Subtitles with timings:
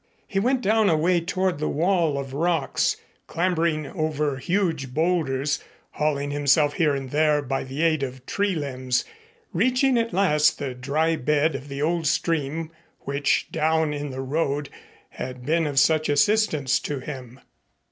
[0.27, 6.31] He went down a way toward the wall of rocks, clambering over huge bowlders, hauling
[6.31, 9.05] himself here and there by the aid of tree limbs,
[9.53, 14.71] reaching at last the dry bed of the old stream which down in the road
[15.09, 17.39] had been of such assistance to him.